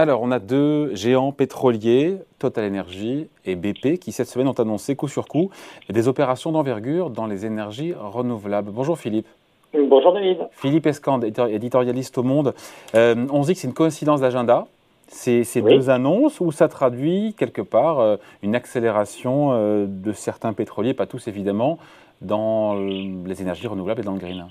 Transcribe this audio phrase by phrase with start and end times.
[0.00, 4.96] Alors, on a deux géants pétroliers, Total Energy et BP, qui cette semaine ont annoncé
[4.96, 5.50] coup sur coup
[5.90, 8.70] des opérations d'envergure dans les énergies renouvelables.
[8.70, 9.26] Bonjour Philippe.
[9.74, 10.38] Bonjour David.
[10.52, 12.54] Philippe Escande, éditorialiste au Monde.
[12.94, 14.68] Euh, on se dit que c'est une coïncidence d'agenda,
[15.08, 20.54] ces, ces deux annonces, ou ça traduit quelque part euh, une accélération euh, de certains
[20.54, 21.76] pétroliers, pas tous évidemment,
[22.22, 24.46] dans les énergies renouvelables et dans le green?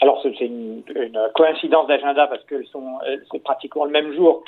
[0.00, 0.82] Alors c'est une,
[1.34, 2.62] coïncidence d'agenda parce que
[3.30, 4.42] c'est pratiquement le même jour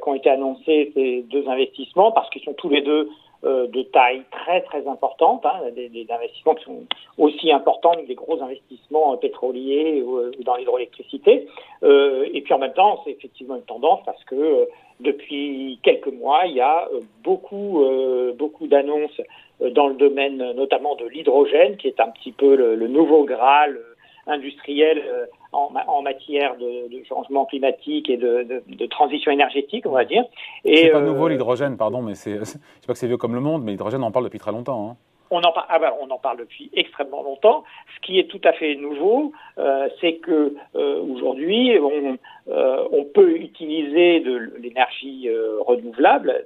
[0.00, 3.08] qu'ont été annoncés ces deux investissements parce qu'ils sont tous les deux
[3.44, 6.84] euh, de taille très très importante, hein, des, investissements qui sont
[7.18, 11.46] aussi importants que des gros investissements euh, pétroliers ou, dans l'hydroélectricité.
[11.82, 14.66] Euh, et puis en même temps, c'est effectivement une tendance parce que
[15.00, 16.88] depuis quelques mois, il y a
[17.22, 17.84] beaucoup
[18.38, 19.20] beaucoup d'annonces
[19.60, 23.78] dans le domaine notamment de l'hydrogène, qui est un petit peu le, le nouveau Graal
[24.26, 25.02] industriel
[25.56, 30.24] en, matière de, changement climatique et de, transition énergétique, on va dire.
[30.64, 33.62] C'est pas nouveau euh, l'hydrogène, pardon, mais c'est, pas que c'est vieux comme le monde,
[33.64, 34.90] mais l'hydrogène, on en parle depuis très longtemps.
[34.90, 34.96] Hein.
[35.30, 37.64] On en, parle, ah ben, on en parle depuis extrêmement longtemps.
[37.96, 43.36] Ce qui est tout à fait nouveau, euh, c'est que euh, aujourd'hui, on, on, peut
[43.36, 45.28] utiliser de l'énergie
[45.66, 46.44] renouvelable,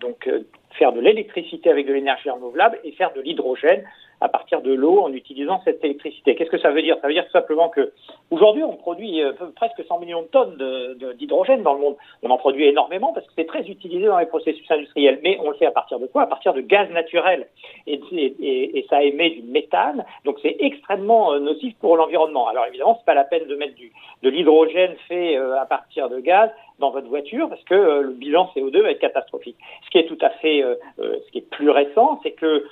[0.00, 0.26] donc
[0.74, 3.84] faire de l'électricité avec de l'énergie renouvelable et faire de l'hydrogène
[4.22, 6.36] à partir de l'eau en utilisant cette électricité.
[6.36, 6.96] Qu'est-ce que ça veut dire?
[7.00, 7.92] Ça veut dire tout simplement que
[8.30, 11.96] aujourd'hui on produit euh, presque 100 millions de tonnes d'hydrogène dans le monde.
[12.22, 15.18] On en produit énormément parce que c'est très utilisé dans les processus industriels.
[15.24, 16.22] Mais on le fait à partir de quoi?
[16.22, 17.48] À partir de gaz naturel.
[17.88, 20.04] Et ça émet du méthane.
[20.24, 22.46] Donc c'est extrêmement euh, nocif pour l'environnement.
[22.46, 23.90] Alors évidemment, c'est pas la peine de mettre du,
[24.22, 26.50] de l'hydrogène fait euh, à partir de gaz
[26.82, 29.56] dans votre voiture parce que le bilan CO2 va être catastrophique.
[29.86, 30.62] Ce qui est tout à fait,
[30.98, 32.66] ce qui est plus récent, c'est que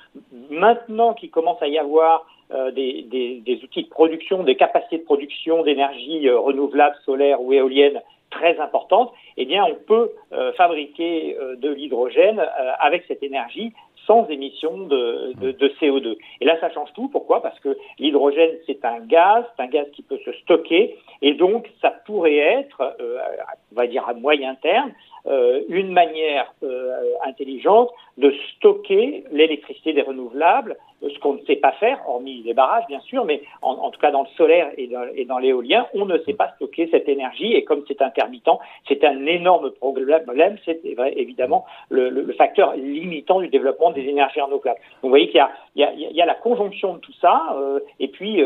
[0.50, 5.62] maintenant qu'il commence à y avoir euh, des, outils de production, des capacités de production
[5.62, 8.00] d'énergie euh, renouvelable, solaire ou éolienne
[8.30, 12.40] très importantes, eh bien, on peut euh, fabriquer de l'hydrogène
[12.78, 13.72] avec cette énergie
[14.06, 16.16] sans émission de, de, de, CO2.
[16.40, 17.08] Et là, ça change tout.
[17.08, 17.42] Pourquoi?
[17.42, 21.70] Parce que l'hydrogène, c'est un gaz, c'est un gaz qui peut se stocker, et donc
[21.82, 22.96] ça pourrait être,
[23.72, 24.92] on va dire à moyen terme,
[25.26, 31.72] euh, une manière euh, intelligente de stocker l'électricité des renouvelables, ce qu'on ne sait pas
[31.72, 35.38] faire, hormis les barrages bien sûr, mais en, tout cas dans le solaire et dans,
[35.38, 38.50] l'éolien, on ne sait pas stocker cette énergie et comme c'est intermittent,
[38.88, 40.80] c'est un énorme problème, c'est
[41.16, 44.78] évidemment le, facteur limitant du développement des énergies renouvelables.
[45.02, 45.44] Vous voyez qu'il
[45.76, 48.42] y, y a, la conjonction de tout ça, euh, et puis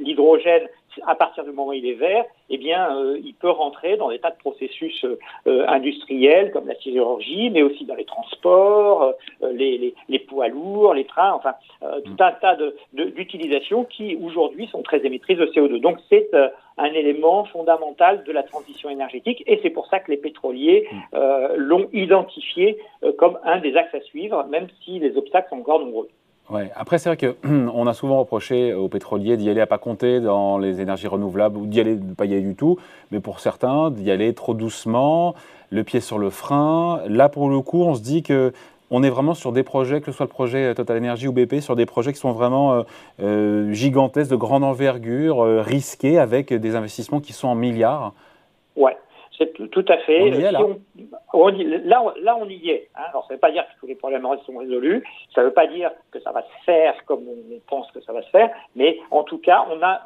[0.00, 0.68] l'hydrogène
[1.06, 4.10] à partir du moment où il est vert, eh bien, euh, il peut rentrer dans
[4.10, 5.04] des tas de processus
[5.46, 10.94] euh, industriels comme la sidérurgie, mais aussi dans les transports, euh, les, les, poids lourds,
[10.94, 11.54] les trains, enfin,
[12.04, 12.56] tout un tas
[12.92, 15.80] d'utilisations de, qui aujourd'hui sont très émettrices de CO2.
[15.80, 16.30] Donc, c'est
[16.78, 20.88] un élément fondamental de la transition énergétique et c'est pour ça que les pétroliers
[21.56, 22.78] l'ont identifié
[23.18, 26.08] comme un des axes à suivre, même si les obstacles sont encore nombreux.
[26.48, 26.70] Ouais.
[26.76, 30.58] Après, c'est vrai qu'on a souvent reproché aux pétroliers d'y aller à pas compter dans
[30.58, 32.78] les énergies renouvelables ou d'y aller, de pas y aller du tout,
[33.10, 35.34] mais pour certains, d'y aller trop doucement,
[35.70, 37.00] le pied sur le frein.
[37.08, 38.52] Là, pour le coup, on se dit que
[38.90, 41.60] on est vraiment sur des projets, que ce soit le projet Total Energy ou BP,
[41.60, 42.82] sur des projets qui sont vraiment euh,
[43.20, 48.12] euh, gigantesques, de grande envergure, euh, risqués, avec des investissements qui sont en milliards.
[48.76, 48.96] Ouais.
[49.36, 50.22] C'est tout, à fait.
[50.22, 52.04] On y est, là.
[52.22, 52.88] là, on y est.
[52.94, 53.02] Hein.
[53.10, 55.04] Alors, ça ne veut pas dire que tous les problèmes sont résolus.
[55.34, 58.14] Ça ne veut pas dire que ça va se faire comme on pense que ça
[58.14, 58.48] va se faire.
[58.76, 60.00] Mais en tout cas, on a,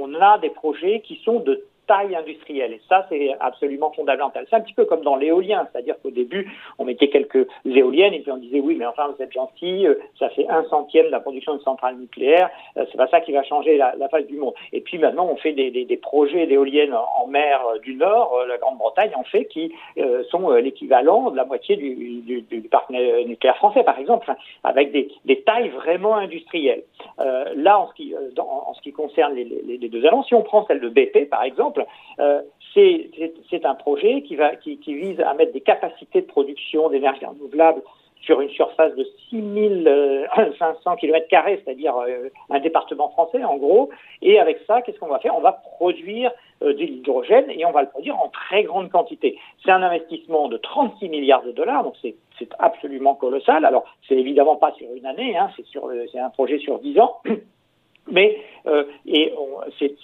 [0.00, 2.72] on a des projets qui sont de taille industrielle.
[2.72, 4.46] Et ça, c'est absolument fondamental.
[4.48, 8.20] C'est un petit peu comme dans l'éolien, c'est-à-dire qu'au début, on mettait quelques éoliennes et
[8.20, 11.10] puis on disait oui, mais enfin, vous êtes gentil, euh, ça fait un centième de
[11.10, 14.36] la production de centrales nucléaires, euh, c'est pas ça qui va changer la, face du
[14.36, 14.54] monde.
[14.72, 18.58] Et puis maintenant, on fait des, des, projets d'éoliennes en mer du Nord, euh, la
[18.58, 19.72] Grande-Bretagne en fait, qui
[20.30, 24.32] sont l'équivalent de la moitié du, du, parc nucléaire français, par exemple,
[24.64, 26.82] avec des, des tailles vraiment industrielles.
[27.18, 30.42] là, en ce qui, en, ce qui concerne les, les, les deux annonces, si on
[30.42, 31.75] prend celle de BP, par exemple,
[32.20, 32.42] euh,
[32.74, 34.36] c'est un projet qui,
[34.86, 37.82] vise à mettre des capacités de production d'énergie renouvelable
[38.20, 43.90] sur une surface de 6500 km, c'est-à-dire euh, un département français en gros.
[44.20, 45.36] Et avec ça, qu'est-ce qu'on va faire?
[45.36, 46.32] On va produire
[46.62, 49.38] euh, de l'hydrogène et on va le produire en très grande quantité.
[49.64, 52.16] C'est un investissement de 36 milliards de dollars, donc c'est
[52.58, 53.64] absolument colossal.
[53.64, 57.20] Alors, c'est évidemment pas sur une année, hein, c'est un projet sur 10 ans.
[58.10, 59.32] Mais euh, et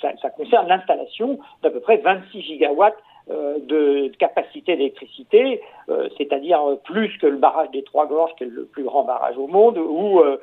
[0.01, 2.97] ça, ça, concerne l'installation d'à peu près 26 gigawatts
[3.31, 8.49] euh, de, capacité d'électricité, euh, c'est-à-dire plus que le barrage des Trois Gorges, qui est
[8.49, 10.39] le plus grand barrage au monde, ou euh,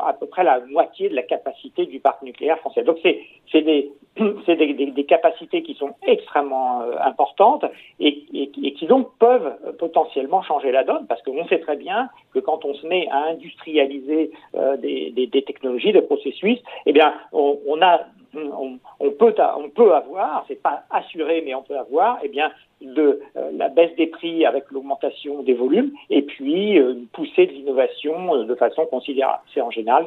[0.00, 2.84] à peu près la moitié de la capacité du parc nucléaire français.
[2.84, 3.90] Donc c'est des,
[4.46, 7.64] des, des, des, capacités qui sont extrêmement importantes
[7.98, 12.38] et, et, qui donc peuvent potentiellement changer la donne, parce qu'on sait très bien que
[12.38, 14.30] quand on se met à industrialiser
[14.78, 18.00] des, des, technologies, des processus, eh bien, on, on a
[18.34, 22.50] on, peut, on peut avoir, c'est pas assuré, mais on peut avoir, eh bien,
[22.80, 27.46] de euh, la baisse des prix avec l'augmentation des volumes, et puis euh, une poussée
[27.46, 29.42] de l'innovation euh, de façon considérable.
[29.52, 30.06] C'est en général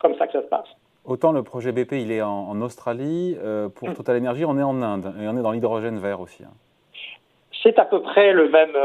[0.00, 0.68] comme ça que ça se passe.
[1.04, 3.36] Autant le projet BP, il est en, Australie,
[3.74, 3.94] pour mm.
[3.94, 6.44] Total Energy, on est en Inde, et on est dans l'hydrogène vert aussi.
[6.44, 6.52] Hein.
[7.62, 8.76] C'est à peu près le même,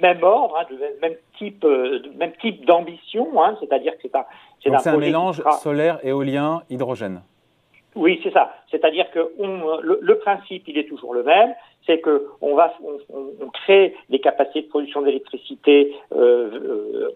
[0.00, 1.64] même ordre, hein, le même type,
[2.16, 4.24] même type d'ambition, hein, c'est-à-dire que c'est un,
[4.62, 7.22] c'est un, un mélange solaire, éolien, hydrogène.
[7.96, 8.54] Oui, c'est ça.
[8.70, 11.54] C'est-à-dire que on, le, principe, il est toujours le même.
[11.86, 12.74] C'est que on va,
[13.10, 17.08] on, crée des capacités de production d'électricité euh, euh,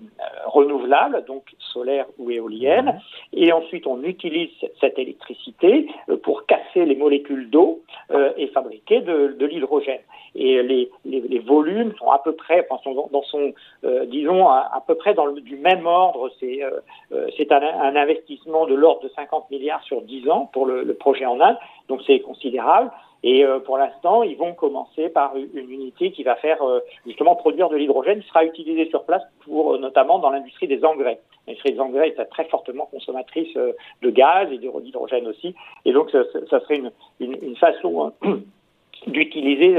[0.47, 3.01] renouvelables, donc solaire ou éolienne,
[3.33, 4.51] et ensuite on utilise
[4.81, 7.83] cette électricité euh, pour casser les molécules d'eau
[8.37, 10.01] et fabriquer de, de l'hydrogène.
[10.35, 13.53] Et les, les, les, volumes sont à peu près, enfin, sont dans, son,
[14.07, 16.31] disons, à, peu près dans le, du même ordre.
[16.41, 16.61] C'est
[17.37, 20.95] c'est un, un, investissement de l'ordre de 50 milliards sur 10 ans pour le, le
[20.95, 21.57] projet en Inde,
[21.89, 22.91] donc c'est considérable.
[23.23, 27.37] Et euh, pour l'instant, ils vont commencer par une unité qui va faire euh, justement
[27.37, 31.21] produire de l'hydrogène qui sera utilisé sur place pour euh, notamment dans l'industrie des engrais.
[31.47, 35.55] L'industrie des engrais est très fortement consommatrice de gaz et d'hydrogène aussi.
[35.85, 38.13] Et donc, ça, ça serait une, une, une façon
[39.07, 39.77] d'utiliser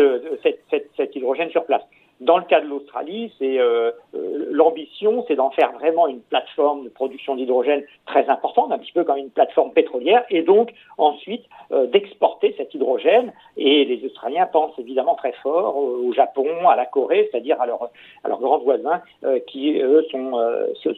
[0.98, 1.84] cet hydrogène sur place.
[2.22, 6.84] Dans le cas de l'Australie, c'est euh, euh, l'ambition, c'est d'en faire vraiment une plateforme
[6.84, 11.44] de production d'hydrogène très importante, un petit peu comme une plateforme pétrolière, et donc ensuite
[11.72, 13.34] euh, d'exporter cet hydrogène.
[13.58, 17.90] Et les Australiens pensent évidemment très fort au Japon, à la Corée, c'est-à-dire à, leurs
[18.24, 19.02] à grands voisins,
[19.48, 20.34] qui eux sont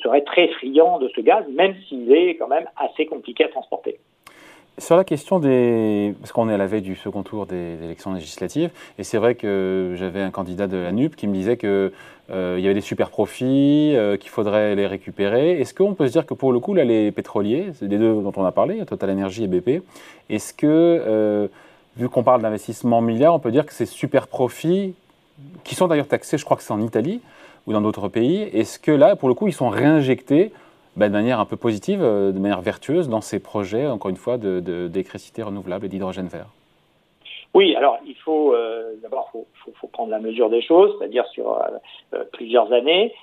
[0.04, 3.98] seraient très friands de ce gaz, même s'il est quand même assez compliqué à transporter.
[4.80, 6.16] Sur la question des.
[6.20, 9.36] Parce qu'on est à la veille du second tour des élections législatives, et c'est vrai
[9.36, 11.92] que j'avais un candidat de la NUP qui me disait qu'il
[12.31, 15.62] euh, y avait des super profits, euh, qu'il faudrait les récupérer.
[15.62, 18.16] Est-ce qu'on peut se dire que pour le coup, là, les pétroliers, c'est les deux
[18.16, 19.84] dont on a parlé, Total Energy et BP,
[20.31, 21.48] est-ce que, euh,
[21.96, 24.96] vu qu'on parle d'investissement milliards, on peut dire que ces super profits,
[25.64, 27.22] qui sont d'ailleurs taxés, je crois que c'est en Italie
[27.68, 30.52] ou dans d'autres pays, est-ce que là, pour le coup, ils sont réinjectés
[30.95, 34.18] bah, de manière un peu positive, euh, de manière vertueuse dans ces projets, encore une
[34.18, 36.48] fois, d'électricité de, renouvelable et d'hydrogène vert
[37.53, 41.27] oui, alors il faut euh, d'abord faut, faut, faut, prendre la mesure des choses, c'est-à-dire
[41.27, 41.67] sur euh,
[42.15, 43.13] euh, plusieurs années.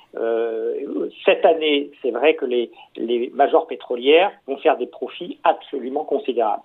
[1.24, 6.62] cette année, c'est vrai que les, les majors pétrolières vont faire des profits absolument considérables.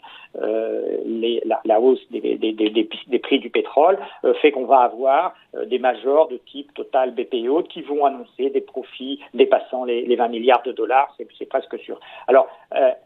[1.06, 3.98] Les, la, la, hausse des, des, des, des, prix du pétrole
[4.42, 5.34] fait qu'on va avoir
[5.66, 10.28] des majors de type Total, BPO qui vont annoncer des profits dépassant les, les 20
[10.28, 12.00] milliards de dollars, c'est presque sûr.
[12.28, 12.48] Alors,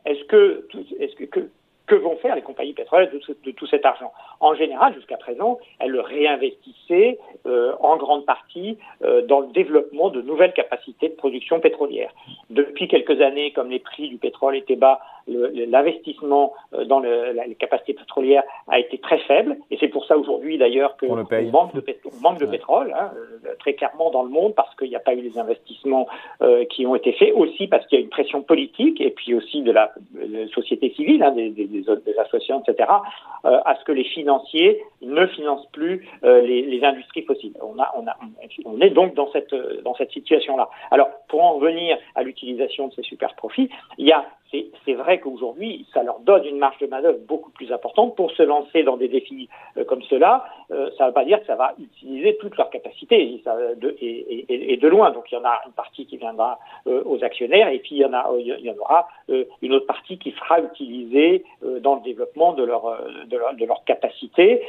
[0.05, 0.67] est-ce que,
[0.99, 1.49] est-ce que, que
[1.89, 4.13] que vont faire les compagnies pétrolières de, tout cet argent.
[4.39, 10.09] En général, jusqu'à présent, elles le réinvestissaient euh, en grande partie euh, dans le développement
[10.09, 12.11] de nouvelles capacités de production pétrolière.
[12.51, 17.47] Depuis quelques années, comme les prix du pétrole étaient bas, l'investissement euh, dans le, la,
[17.47, 21.15] les capacités pétrolières a été très faible, et c'est pour ça aujourd'hui d'ailleurs que on
[21.15, 21.83] manque de,
[22.21, 23.11] manque de pétrole hein,
[23.59, 26.07] très clairement dans le monde parce qu'il n'y a pas eu les investissements
[26.41, 29.33] euh, qui ont été faits, aussi parce qu'il y a une pression politique et puis
[29.33, 29.91] aussi de la,
[30.53, 31.83] société civile, hein, des,
[32.19, 32.89] associations, etc.,
[33.45, 37.53] euh, à ce que les financiers ne financent plus les, les, industries fossiles.
[37.61, 38.15] On, a, on, a,
[38.65, 40.69] on est donc dans cette, dans cette situation-là.
[40.91, 45.19] Alors, pour en revenir à l'utilisation de ces super profits, il y a c'est vrai
[45.19, 48.97] qu'aujourd'hui, ça leur donne une marge de manœuvre beaucoup plus importante pour se lancer dans
[48.97, 50.43] des défis euh, comme cela.
[50.71, 53.41] Euh, ça ne veut pas dire que ça va utiliser toute leur capacité
[54.01, 55.11] et, de, loin.
[55.11, 57.97] Donc il y en a une partie qui viendra euh, aux actionnaires et puis il
[57.99, 59.07] y en, aura
[59.61, 61.43] une autre partie qui sera utilisée
[61.81, 64.63] dans le développement de leur, de capacité.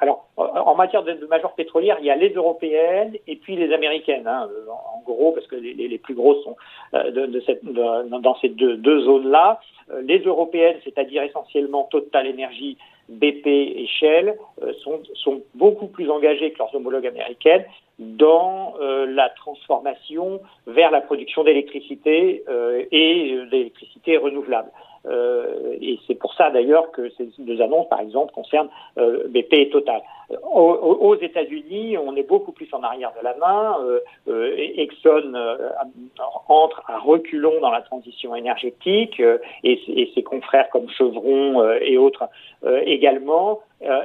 [0.00, 4.26] alors en matière de, de pétrolière, il y a les européennes et puis les américaines.
[4.26, 6.56] Hein, en, gros, parce que les, plus grosses sont
[6.92, 9.60] de, de cette, dans deux, zones-là.
[9.90, 12.76] Euh, les européennes, c'est-à-dire essentiellement Total Energy,
[13.08, 17.64] BP et Shell, euh, sont, sont, beaucoup plus engagées que leurs homologues américaines
[17.98, 22.44] dans euh, la transformation vers la production d'électricité
[22.92, 24.70] et d'électricité renouvelable.
[25.06, 29.54] Euh, et c'est pour ça d'ailleurs que ces deux annonces, par exemple, concernent euh, BP
[29.54, 30.02] et Total.
[30.52, 33.78] Aux, États-Unis, on est beaucoup plus en arrière de la main.
[34.28, 35.32] Euh, Exxon
[36.48, 42.28] entre à reculons dans la transition énergétique et, et, ses confrères comme Chevron et autres
[42.84, 43.60] également.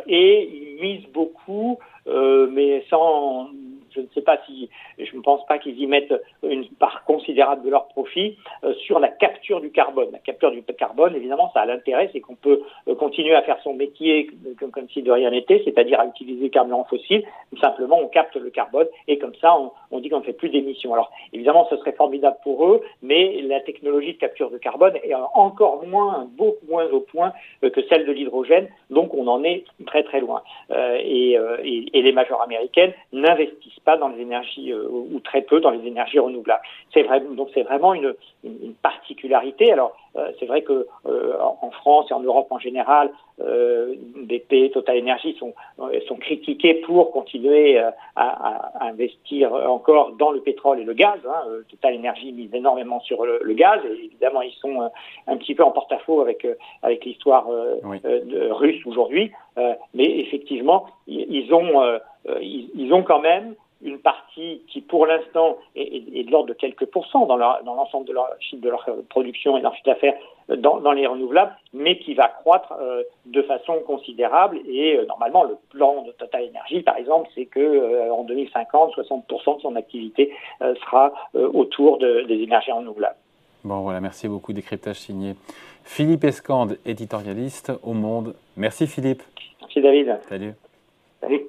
[0.08, 3.50] et ils misent beaucoup, mais sans
[3.96, 7.64] je ne sais pas si, je ne pense pas qu'ils y mettent une part considérable
[7.64, 8.38] de leur profit
[8.86, 10.10] sur la capture du carbone.
[10.12, 12.62] La capture du carbone, évidemment, ça a l'intérêt, c'est qu'on peut
[12.98, 17.24] continuer à faire son métier comme, si de rien n'était, c'est-à-dire à utiliser carburant fossile.
[17.62, 19.56] Simplement, on capte le carbone et comme ça,
[19.92, 20.94] on, dit qu'on ne fait plus d'émissions.
[20.94, 25.14] Alors, évidemment, ce serait formidable pour eux, mais la technologie de capture de carbone est
[25.34, 30.04] encore moins, beaucoup moins au point que celle de l'hydrogène, donc on en est très
[30.04, 30.44] très loin.
[30.72, 35.20] Euh, et, euh, et, et, les majors américaines n'investissent pas dans les énergies euh, ou
[35.20, 36.64] très peu dans les énergies renouvelables.
[36.94, 38.14] C'est vrai, donc c'est vraiment une,
[38.44, 39.72] une, particularité.
[39.72, 39.96] Alors
[40.40, 45.54] c'est vrai que en France et en Europe en général, BP, Total Energy sont
[46.08, 51.20] sont critiqués pour continuer à, à, investir encore dans le pétrole et le gaz.
[51.28, 51.42] Hein.
[51.70, 54.90] Total Energy mise énormément sur le, le, gaz et évidemment ils sont
[55.28, 56.48] un petit peu en porte-à-faux avec
[56.84, 57.48] avec l'histoire
[57.84, 57.98] oui.
[58.52, 59.32] russe aujourd'hui.
[59.94, 62.00] mais effectivement, ils ont
[62.42, 67.26] ils, ont quand même une partie qui, pour l'instant, est, de l'ordre de quelques pourcents
[67.26, 69.90] dans, l'ensemble de leur chiffre de leur production et leur chiffre
[70.50, 74.60] dans, les renouvelables, mais qui va croître euh, de façon considérable.
[74.68, 78.96] Et euh, normalement, le plan de Total Energy, par exemple, c'est que euh, en 2050,
[78.96, 80.32] 60% de son activité
[80.62, 83.16] sera autour des énergies renouvelables.
[83.64, 84.54] Bon, voilà, merci beaucoup.
[84.54, 85.36] Décryptage signé
[85.84, 88.36] Philippe Escande, éditorialiste au Monde.
[88.58, 89.24] Merci Philippe.
[89.62, 90.20] Merci David.
[90.28, 90.54] Salut.
[91.22, 91.42] Salut.